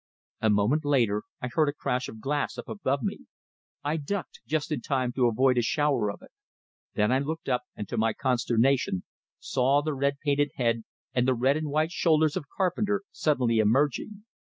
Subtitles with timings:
[0.41, 3.19] A moment later I heard a crash of glass up above me;
[3.83, 6.31] I ducked, just in time to avoid a shower of it.
[6.95, 9.03] Then I looked up, and to my consternation
[9.37, 14.25] saw the red painted head and the red and white shoulders of Carpenter suddenly emerging.